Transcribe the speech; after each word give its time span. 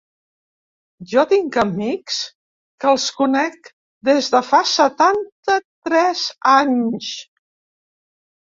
Jo 1.09 1.25
tinc 1.33 1.59
amics 1.63 2.15
que 2.85 2.89
els 2.93 3.05
conec 3.19 3.69
des 4.09 4.31
de 4.37 4.41
fa 4.49 4.63
setanta-tres 4.73 6.25
anys. 6.55 7.13